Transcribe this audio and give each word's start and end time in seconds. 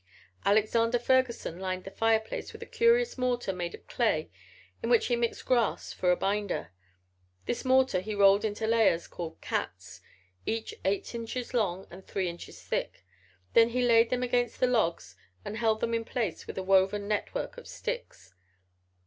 Alexander 0.45 0.97
Ferguson 0.97 1.59
lined 1.59 1.83
the 1.83 1.91
fireplace 1.91 2.51
with 2.51 2.63
a 2.63 2.65
curious 2.65 3.19
mortar 3.19 3.53
made 3.53 3.75
of 3.75 3.85
clay 3.85 4.31
in 4.81 4.89
which 4.89 5.05
he 5.05 5.15
mixed 5.15 5.45
grass 5.45 5.93
for 5.93 6.11
a 6.11 6.15
binder. 6.15 6.71
This 7.45 7.63
mortar 7.63 7.99
he 7.99 8.15
rolled 8.15 8.43
into 8.43 8.65
layers 8.65 9.07
called 9.07 9.39
"cats," 9.41 10.01
each 10.43 10.73
eight 10.83 11.13
inches 11.13 11.53
long 11.53 11.85
and 11.91 12.03
three 12.03 12.27
inches 12.27 12.63
thick. 12.63 13.05
Then 13.53 13.69
he 13.69 13.83
laid 13.83 14.09
them 14.09 14.23
against 14.23 14.59
the 14.59 14.65
logs 14.65 15.15
and 15.45 15.57
held 15.57 15.81
them 15.81 15.93
in 15.93 16.03
place 16.03 16.47
with 16.47 16.57
a 16.57 16.63
woven 16.63 17.07
network 17.07 17.55
of 17.59 17.67
sticks. 17.67 18.33